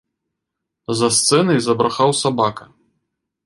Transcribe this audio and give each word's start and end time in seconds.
За 1.01 1.09
сцэнай 1.17 1.59
забрахаў 1.67 2.09
сабака. 2.23 2.65